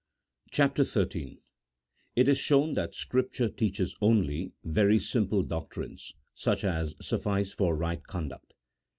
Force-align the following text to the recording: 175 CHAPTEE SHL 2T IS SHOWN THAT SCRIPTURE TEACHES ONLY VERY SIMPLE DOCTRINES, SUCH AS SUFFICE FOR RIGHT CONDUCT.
175 0.51 1.09
CHAPTEE 1.11 1.41
SHL 2.17 2.25
2T 2.25 2.27
IS 2.29 2.37
SHOWN 2.39 2.73
THAT 2.73 2.95
SCRIPTURE 2.95 3.49
TEACHES 3.49 3.95
ONLY 4.01 4.51
VERY 4.63 4.97
SIMPLE 4.97 5.43
DOCTRINES, 5.43 6.15
SUCH 6.33 6.63
AS 6.63 6.95
SUFFICE 7.05 7.53
FOR 7.53 7.75
RIGHT 7.77 8.07
CONDUCT. 8.07 8.55